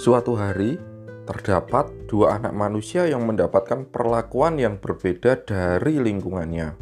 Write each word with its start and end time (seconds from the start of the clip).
Suatu 0.00 0.32
hari, 0.32 0.80
terdapat 1.28 1.92
dua 2.08 2.40
anak 2.40 2.56
manusia 2.56 3.04
yang 3.04 3.20
mendapatkan 3.28 3.84
perlakuan 3.84 4.56
yang 4.56 4.80
berbeda 4.80 5.44
dari 5.44 6.00
lingkungannya. 6.00 6.72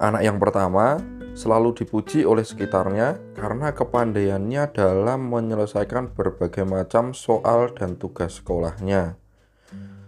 Anak 0.00 0.22
yang 0.24 0.40
pertama 0.40 0.96
selalu 1.36 1.76
dipuji 1.76 2.24
oleh 2.24 2.48
sekitarnya 2.48 3.20
karena 3.36 3.76
kepandaiannya 3.76 4.72
dalam 4.72 5.28
menyelesaikan 5.28 6.16
berbagai 6.16 6.64
macam 6.64 7.12
soal 7.12 7.76
dan 7.76 8.00
tugas 8.00 8.40
sekolahnya, 8.40 9.20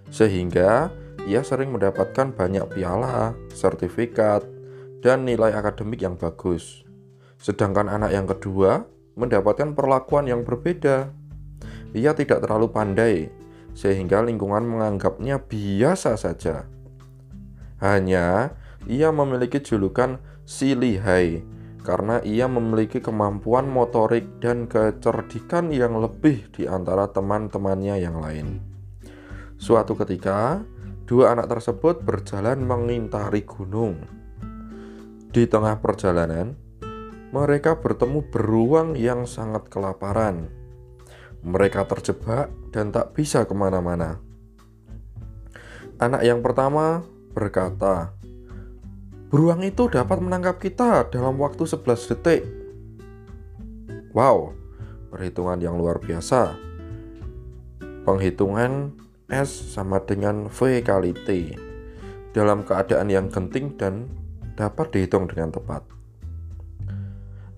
sehingga 0.08 0.88
ia 1.28 1.44
sering 1.44 1.68
mendapatkan 1.68 2.32
banyak 2.32 2.64
piala, 2.80 3.36
sertifikat, 3.52 4.40
dan 5.04 5.28
nilai 5.28 5.52
akademik 5.52 6.00
yang 6.00 6.16
bagus. 6.16 6.80
Sedangkan 7.36 7.92
anak 7.92 8.16
yang 8.16 8.24
kedua 8.24 8.88
mendapatkan 9.20 9.76
perlakuan 9.76 10.24
yang 10.24 10.48
berbeda 10.48 11.19
ia 11.96 12.14
tidak 12.14 12.42
terlalu 12.44 12.68
pandai, 12.70 13.14
sehingga 13.74 14.22
lingkungan 14.22 14.66
menganggapnya 14.66 15.42
biasa 15.42 16.18
saja. 16.18 16.66
Hanya 17.80 18.54
ia 18.84 19.08
memiliki 19.10 19.60
julukan 19.60 20.20
si 20.44 20.76
lihai 20.76 21.40
karena 21.80 22.20
ia 22.20 22.44
memiliki 22.44 23.00
kemampuan 23.00 23.64
motorik 23.64 24.28
dan 24.38 24.68
kecerdikan 24.68 25.72
yang 25.72 25.96
lebih 25.96 26.52
di 26.52 26.68
antara 26.68 27.08
teman-temannya 27.08 27.96
yang 27.96 28.20
lain. 28.20 28.60
Suatu 29.56 29.96
ketika, 29.96 30.60
dua 31.08 31.32
anak 31.36 31.48
tersebut 31.48 32.04
berjalan 32.04 32.60
mengintari 32.64 33.44
gunung. 33.48 33.96
Di 35.30 35.48
tengah 35.48 35.80
perjalanan, 35.80 36.56
mereka 37.32 37.78
bertemu 37.80 38.28
beruang 38.28 38.98
yang 38.98 39.24
sangat 39.24 39.70
kelaparan. 39.72 40.59
Mereka 41.40 41.88
terjebak 41.88 42.52
dan 42.70 42.92
tak 42.92 43.16
bisa 43.16 43.48
ke 43.48 43.54
mana-mana. 43.56 44.20
Anak 46.00 46.24
yang 46.24 46.40
pertama 46.40 47.04
berkata, 47.32 48.12
Beruang 49.30 49.62
itu 49.62 49.86
dapat 49.86 50.18
menangkap 50.18 50.58
kita 50.58 51.06
dalam 51.06 51.38
waktu 51.38 51.62
11 51.62 52.10
detik. 52.10 52.42
Wow, 54.10 54.58
perhitungan 55.14 55.62
yang 55.62 55.78
luar 55.78 56.02
biasa. 56.02 56.58
Penghitungan 58.02 58.98
S 59.30 59.76
sama 59.78 60.02
dengan 60.02 60.50
V 60.50 60.82
kali 60.82 61.14
T 61.14 61.54
dalam 62.34 62.66
keadaan 62.66 63.06
yang 63.06 63.30
genting 63.30 63.78
dan 63.78 64.10
dapat 64.58 64.90
dihitung 64.90 65.30
dengan 65.30 65.54
tepat. 65.54 65.99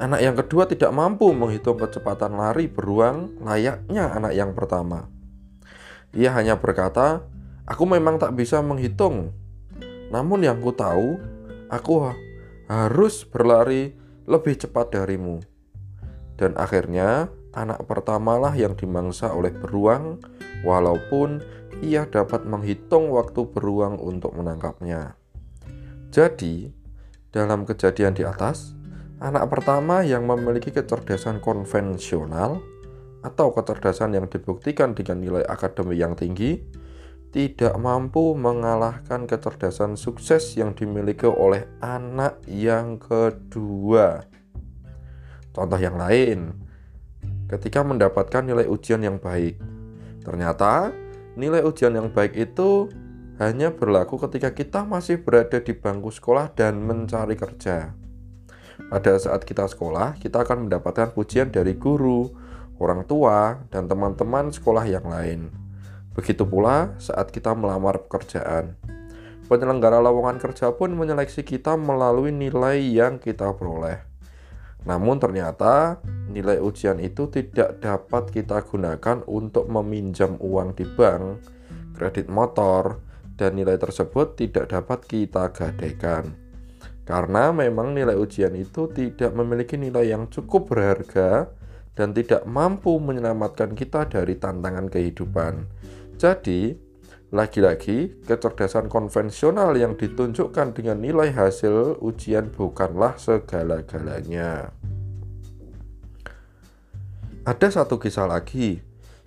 Anak 0.03 0.19
yang 0.19 0.35
kedua 0.35 0.67
tidak 0.67 0.91
mampu 0.91 1.31
menghitung 1.31 1.79
kecepatan 1.79 2.35
lari 2.35 2.67
beruang 2.67 3.39
layaknya 3.39 4.11
anak 4.11 4.35
yang 4.35 4.51
pertama. 4.51 5.07
Ia 6.11 6.35
hanya 6.35 6.59
berkata, 6.59 7.23
"Aku 7.71 7.87
memang 7.87 8.19
tak 8.19 8.35
bisa 8.35 8.59
menghitung. 8.67 9.31
Namun 10.11 10.43
yang 10.43 10.59
ku 10.59 10.75
tahu, 10.75 11.23
aku 11.71 12.11
harus 12.67 13.23
berlari 13.23 13.95
lebih 14.27 14.59
cepat 14.59 14.91
darimu." 14.91 15.39
Dan 16.35 16.59
akhirnya, 16.59 17.31
anak 17.55 17.87
pertamalah 17.87 18.59
yang 18.59 18.75
dimangsa 18.75 19.31
oleh 19.31 19.55
beruang, 19.55 20.19
walaupun 20.67 21.39
ia 21.79 22.11
dapat 22.11 22.43
menghitung 22.43 23.15
waktu 23.15 23.47
beruang 23.55 24.03
untuk 24.03 24.35
menangkapnya. 24.35 25.15
Jadi, 26.11 26.75
dalam 27.31 27.63
kejadian 27.63 28.19
di 28.19 28.27
atas, 28.27 28.82
Anak 29.23 29.55
pertama 29.55 30.03
yang 30.03 30.27
memiliki 30.27 30.75
kecerdasan 30.75 31.39
konvensional 31.39 32.59
atau 33.23 33.55
kecerdasan 33.55 34.19
yang 34.19 34.27
dibuktikan 34.27 34.99
dengan 34.99 35.23
nilai 35.23 35.47
akademik 35.47 35.95
yang 35.95 36.19
tinggi 36.19 36.59
tidak 37.31 37.79
mampu 37.79 38.35
mengalahkan 38.35 39.31
kecerdasan 39.31 39.95
sukses 39.95 40.59
yang 40.59 40.75
dimiliki 40.75 41.31
oleh 41.31 41.71
anak 41.79 42.43
yang 42.51 42.99
kedua. 42.99 44.27
Contoh 45.55 45.79
yang 45.79 46.03
lain, 46.03 46.59
ketika 47.47 47.87
mendapatkan 47.87 48.43
nilai 48.43 48.67
ujian 48.67 49.07
yang 49.07 49.23
baik, 49.23 49.55
ternyata 50.27 50.91
nilai 51.39 51.63
ujian 51.63 51.95
yang 51.95 52.11
baik 52.11 52.35
itu 52.35 52.91
hanya 53.39 53.71
berlaku 53.71 54.19
ketika 54.27 54.51
kita 54.51 54.83
masih 54.83 55.23
berada 55.23 55.63
di 55.63 55.79
bangku 55.79 56.11
sekolah 56.11 56.51
dan 56.59 56.83
mencari 56.83 57.39
kerja. 57.39 58.02
Pada 58.89 59.15
saat 59.21 59.47
kita 59.47 59.69
sekolah, 59.69 60.17
kita 60.19 60.43
akan 60.43 60.67
mendapatkan 60.67 61.13
pujian 61.15 61.53
dari 61.53 61.77
guru, 61.79 62.33
orang 62.83 63.07
tua, 63.07 63.63
dan 63.71 63.87
teman-teman 63.87 64.51
sekolah 64.51 64.85
yang 64.89 65.07
lain. 65.07 65.53
Begitu 66.13 66.45
pula 66.45 66.93
saat 66.99 67.31
kita 67.33 67.55
melamar 67.57 68.05
pekerjaan. 68.09 68.77
Penyelenggara 69.47 70.01
lowongan 70.01 70.41
kerja 70.41 70.73
pun 70.73 70.97
menyeleksi 70.97 71.45
kita 71.45 71.77
melalui 71.77 72.33
nilai 72.33 72.81
yang 72.81 73.21
kita 73.21 73.53
peroleh. 73.53 74.01
Namun 74.83 75.23
ternyata 75.23 76.03
nilai 76.27 76.59
ujian 76.59 76.99
itu 76.99 77.31
tidak 77.31 77.79
dapat 77.79 78.33
kita 78.35 78.67
gunakan 78.67 79.23
untuk 79.31 79.71
meminjam 79.71 80.35
uang 80.43 80.75
di 80.75 80.89
bank, 80.89 81.45
kredit 81.95 82.27
motor, 82.27 82.99
dan 83.39 83.55
nilai 83.55 83.79
tersebut 83.79 84.35
tidak 84.35 84.73
dapat 84.73 85.07
kita 85.07 85.55
gadaikan. 85.55 86.35
Karena 87.03 87.51
memang 87.51 87.99
nilai 87.99 88.15
ujian 88.15 88.55
itu 88.55 88.87
tidak 88.95 89.35
memiliki 89.35 89.75
nilai 89.75 90.15
yang 90.15 90.31
cukup 90.31 90.71
berharga 90.71 91.51
dan 91.99 92.15
tidak 92.15 92.47
mampu 92.47 92.97
menyelamatkan 93.03 93.75
kita 93.75 94.07
dari 94.07 94.39
tantangan 94.39 94.87
kehidupan. 94.87 95.67
Jadi, 96.15 96.79
lagi-lagi 97.35 98.23
kecerdasan 98.23 98.87
konvensional 98.87 99.75
yang 99.75 99.99
ditunjukkan 99.99 100.79
dengan 100.79 101.03
nilai 101.03 101.35
hasil 101.35 101.99
ujian 101.99 102.55
bukanlah 102.55 103.19
segala-galanya. 103.19 104.71
Ada 107.43 107.83
satu 107.83 107.99
kisah 107.99 108.31
lagi, 108.31 108.79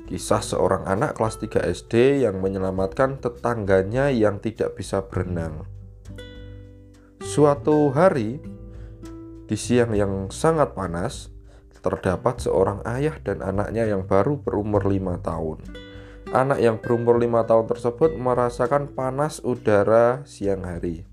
kisah 0.08 0.40
seorang 0.40 0.88
anak 0.88 1.20
kelas 1.20 1.36
3 1.44 1.68
SD 1.68 2.24
yang 2.24 2.40
menyelamatkan 2.40 3.20
tetangganya 3.20 4.08
yang 4.08 4.40
tidak 4.40 4.80
bisa 4.80 5.04
berenang. 5.04 5.75
Suatu 7.36 7.92
hari, 7.92 8.40
di 9.44 9.60
siang 9.60 9.92
yang 9.92 10.32
sangat 10.32 10.72
panas, 10.72 11.36
terdapat 11.84 12.40
seorang 12.40 12.80
ayah 12.88 13.20
dan 13.28 13.44
anaknya 13.44 13.92
yang 13.92 14.08
baru 14.08 14.40
berumur 14.40 14.88
lima 14.88 15.20
tahun. 15.20 15.60
Anak 16.32 16.64
yang 16.64 16.80
berumur 16.80 17.20
lima 17.20 17.44
tahun 17.44 17.68
tersebut 17.68 18.16
merasakan 18.16 18.96
panas 18.96 19.44
udara 19.44 20.24
siang 20.24 20.64
hari. 20.64 21.04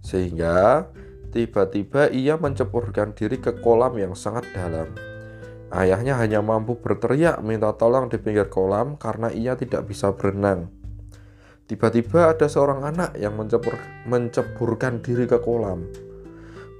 Sehingga 0.00 0.88
tiba-tiba 1.28 2.08
ia 2.08 2.40
menceburkan 2.40 3.12
diri 3.12 3.36
ke 3.36 3.60
kolam 3.60 4.00
yang 4.00 4.16
sangat 4.16 4.48
dalam. 4.56 4.96
Ayahnya 5.68 6.16
hanya 6.24 6.40
mampu 6.40 6.80
berteriak 6.80 7.44
minta 7.44 7.68
tolong 7.76 8.08
di 8.08 8.16
pinggir 8.16 8.48
kolam 8.48 8.96
karena 8.96 9.28
ia 9.28 9.60
tidak 9.60 9.92
bisa 9.92 10.08
berenang. 10.16 10.72
Tiba-tiba 11.64 12.28
ada 12.28 12.44
seorang 12.44 12.84
anak 12.84 13.16
yang 13.16 13.40
mencebur, 13.40 13.80
menceburkan 14.04 15.00
diri 15.00 15.24
ke 15.24 15.40
kolam. 15.40 15.88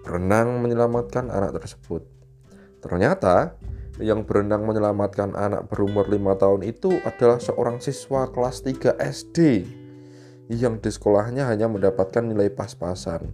Berenang 0.04 0.60
menyelamatkan 0.60 1.32
anak 1.32 1.56
tersebut. 1.56 2.04
Ternyata 2.84 3.56
yang 3.96 4.28
berenang 4.28 4.68
menyelamatkan 4.68 5.32
anak 5.32 5.72
berumur 5.72 6.04
5 6.04 6.36
tahun 6.36 6.60
itu 6.68 7.00
adalah 7.00 7.40
seorang 7.40 7.80
siswa 7.80 8.28
kelas 8.28 8.60
3 8.60 9.00
SD 9.00 9.38
yang 10.52 10.76
di 10.76 10.92
sekolahnya 10.92 11.48
hanya 11.48 11.64
mendapatkan 11.64 12.20
nilai 12.20 12.52
pas-pasan. 12.52 13.32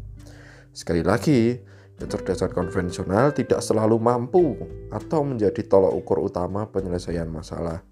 Sekali 0.71 1.03
lagi, 1.03 1.59
kecerdasan 1.99 2.55
konvensional 2.55 3.35
tidak 3.35 3.59
selalu 3.59 3.99
mampu 3.99 4.55
atau 4.95 5.27
menjadi 5.27 5.67
tolak 5.67 5.99
ukur 5.99 6.23
utama 6.23 6.71
penyelesaian 6.71 7.27
masalah. 7.27 7.83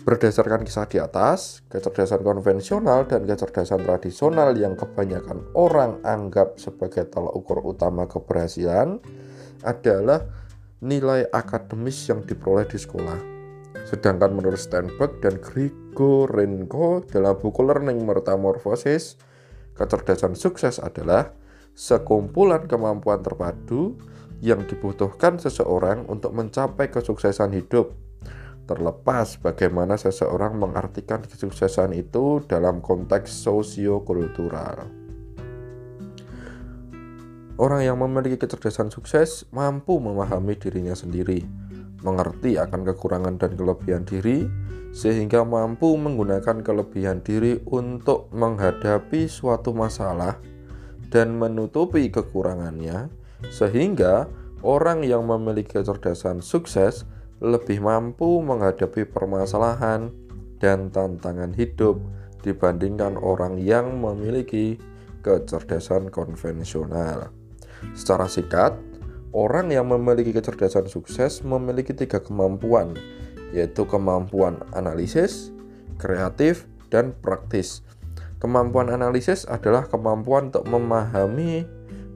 Berdasarkan 0.00 0.64
kisah 0.64 0.88
di 0.88 0.96
atas, 0.96 1.60
kecerdasan 1.68 2.24
konvensional 2.24 3.04
dan 3.04 3.28
kecerdasan 3.28 3.84
tradisional 3.84 4.56
yang 4.56 4.72
kebanyakan 4.72 5.44
orang 5.52 6.00
anggap 6.08 6.56
sebagai 6.56 7.04
tolak 7.12 7.36
ukur 7.36 7.60
utama 7.60 8.08
keberhasilan 8.08 8.96
adalah 9.60 10.24
nilai 10.80 11.28
akademis 11.28 12.08
yang 12.08 12.24
diperoleh 12.24 12.64
di 12.64 12.80
sekolah. 12.80 13.20
Sedangkan 13.84 14.32
menurut 14.32 14.56
Steinberg 14.56 15.20
dan 15.20 15.36
Grigorenko 15.36 17.04
dalam 17.04 17.36
buku 17.36 17.60
Learning 17.60 18.00
Metamorphosis, 18.00 19.20
kecerdasan 19.76 20.32
sukses 20.32 20.80
adalah 20.80 21.36
sekumpulan 21.76 22.64
kemampuan 22.64 23.20
terpadu 23.20 24.00
yang 24.40 24.64
dibutuhkan 24.64 25.36
seseorang 25.36 26.08
untuk 26.08 26.32
mencapai 26.32 26.88
kesuksesan 26.88 27.52
hidup 27.52 27.92
terlepas 28.64 29.38
bagaimana 29.40 29.96
seseorang 29.96 30.56
mengartikan 30.58 31.22
kesuksesan 31.24 31.94
itu 31.96 32.44
dalam 32.46 32.80
konteks 32.80 33.30
sosiokultural. 33.44 34.86
Orang 37.60 37.84
yang 37.84 38.00
memiliki 38.00 38.40
kecerdasan 38.40 38.88
sukses 38.88 39.44
mampu 39.52 40.00
memahami 40.00 40.56
dirinya 40.56 40.96
sendiri, 40.96 41.44
mengerti 42.00 42.56
akan 42.56 42.88
kekurangan 42.88 43.36
dan 43.36 43.52
kelebihan 43.52 44.08
diri, 44.08 44.48
sehingga 44.96 45.44
mampu 45.44 45.92
menggunakan 45.94 46.64
kelebihan 46.64 47.20
diri 47.20 47.60
untuk 47.68 48.32
menghadapi 48.32 49.28
suatu 49.28 49.76
masalah 49.76 50.40
dan 51.12 51.36
menutupi 51.36 52.08
kekurangannya, 52.08 53.12
sehingga 53.52 54.24
orang 54.64 55.04
yang 55.04 55.28
memiliki 55.28 55.76
kecerdasan 55.76 56.40
sukses 56.40 57.04
lebih 57.40 57.80
mampu 57.80 58.44
menghadapi 58.44 59.08
permasalahan 59.08 60.12
dan 60.60 60.92
tantangan 60.92 61.56
hidup 61.56 61.96
dibandingkan 62.44 63.16
orang 63.16 63.56
yang 63.56 64.00
memiliki 64.00 64.76
kecerdasan 65.24 66.12
konvensional. 66.12 67.32
Secara 67.96 68.28
singkat, 68.28 68.76
orang 69.32 69.72
yang 69.72 69.88
memiliki 69.88 70.36
kecerdasan 70.36 70.88
sukses 70.88 71.40
memiliki 71.40 71.96
tiga 71.96 72.20
kemampuan, 72.20 72.96
yaitu 73.56 73.88
kemampuan 73.88 74.60
analisis, 74.76 75.52
kreatif, 75.96 76.68
dan 76.92 77.16
praktis. 77.24 77.80
Kemampuan 78.40 78.88
analisis 78.88 79.44
adalah 79.48 79.84
kemampuan 79.88 80.48
untuk 80.52 80.64
memahami, 80.68 81.64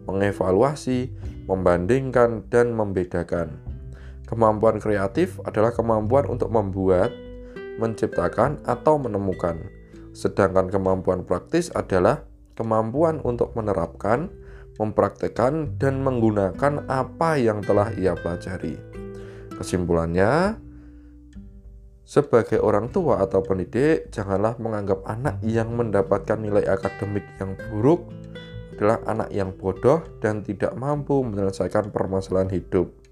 mengevaluasi, 0.09 1.13
membandingkan, 1.49 2.49
dan 2.49 2.73
membedakan. 2.73 3.74
Kemampuan 4.25 4.81
kreatif 4.81 5.37
adalah 5.45 5.77
kemampuan 5.77 6.25
untuk 6.27 6.49
membuat, 6.49 7.13
menciptakan, 7.77 8.65
atau 8.65 8.97
menemukan. 8.97 9.61
Sedangkan 10.17 10.73
kemampuan 10.73 11.29
praktis 11.29 11.69
adalah 11.75 12.25
kemampuan 12.57 13.21
untuk 13.21 13.53
menerapkan, 13.53 14.33
mempraktekkan, 14.81 15.77
dan 15.77 16.01
menggunakan 16.01 16.89
apa 16.89 17.37
yang 17.37 17.61
telah 17.61 17.93
ia 17.95 18.17
pelajari. 18.17 18.81
Kesimpulannya, 19.55 20.57
sebagai 22.05 22.61
orang 22.61 22.93
tua 22.93 23.21
atau 23.25 23.41
pendidik, 23.41 24.13
janganlah 24.13 24.57
menganggap 24.61 25.05
anak 25.09 25.41
yang 25.45 25.73
mendapatkan 25.73 26.37
nilai 26.37 26.65
akademik 26.69 27.25
yang 27.41 27.57
buruk 27.69 28.09
adalah 28.75 28.99
anak 29.07 29.31
yang 29.31 29.55
bodoh 29.55 30.03
dan 30.19 30.43
tidak 30.43 30.75
mampu 30.75 31.23
menyelesaikan 31.23 31.95
permasalahan 31.95 32.51
hidup. 32.51 33.04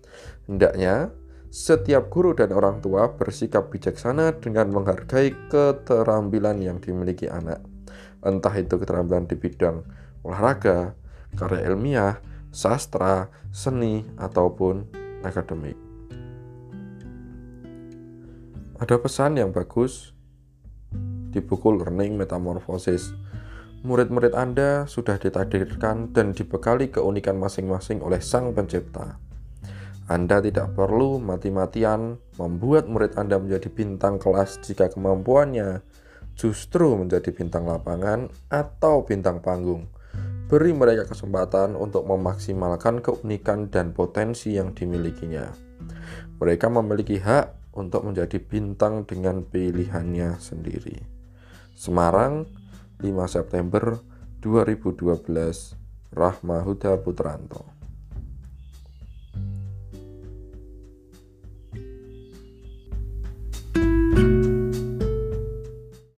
Hendaknya 0.49 1.11
setiap 1.53 2.09
guru 2.09 2.33
dan 2.33 2.53
orang 2.57 2.81
tua 2.81 3.13
bersikap 3.13 3.69
bijaksana 3.69 4.41
dengan 4.41 4.73
menghargai 4.73 5.37
keterampilan 5.53 6.65
yang 6.65 6.81
dimiliki 6.81 7.29
anak. 7.29 7.61
Entah 8.25 8.55
itu 8.57 8.81
keterampilan 8.81 9.29
di 9.29 9.37
bidang 9.37 9.85
olahraga, 10.25 10.97
karya 11.37 11.69
ilmiah, 11.69 12.15
sastra, 12.55 13.29
seni, 13.53 14.07
ataupun 14.17 14.87
akademik. 15.27 15.77
Ada 18.81 18.99
pesan 18.99 19.39
yang 19.39 19.55
bagus 19.55 20.11
di 21.33 21.39
buku 21.39 21.71
Learning 21.79 22.19
Metamorphosis 22.19 23.15
murid-murid 23.83 24.39
Anda 24.39 24.87
sudah 24.87 25.19
ditakdirkan 25.19 26.15
dan 26.15 26.31
dibekali 26.31 26.95
keunikan 26.95 27.35
masing-masing 27.35 27.99
oleh 27.99 28.23
Sang 28.23 28.55
Pencipta. 28.55 29.19
Anda 30.13 30.45
tidak 30.45 30.77
perlu 30.77 31.17
mati-matian 31.25 32.21
membuat 32.37 32.85
murid 32.85 33.17
Anda 33.17 33.41
menjadi 33.41 33.73
bintang 33.73 34.21
kelas 34.21 34.61
jika 34.61 34.93
kemampuannya 34.93 35.81
justru 36.37 37.01
menjadi 37.01 37.33
bintang 37.33 37.65
lapangan 37.65 38.29
atau 38.53 39.09
bintang 39.09 39.41
panggung. 39.41 39.89
Beri 40.53 40.77
mereka 40.77 41.09
kesempatan 41.09 41.81
untuk 41.81 42.05
memaksimalkan 42.05 43.01
keunikan 43.01 43.73
dan 43.73 43.97
potensi 43.97 44.53
yang 44.53 44.77
dimilikinya. 44.77 45.49
Mereka 46.37 46.69
memiliki 46.69 47.17
hak 47.17 47.73
untuk 47.73 48.05
menjadi 48.05 48.37
bintang 48.37 49.09
dengan 49.09 49.41
pilihannya 49.49 50.37
sendiri. 50.37 51.01
Semarang, 51.73 52.45
5 53.01 53.09
September 53.33 53.97
2012 54.45 55.25
Rahma 56.13 56.61
Huda 56.61 57.01
Putranto 57.01 57.82